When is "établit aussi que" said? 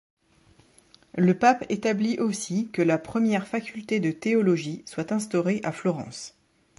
1.69-2.81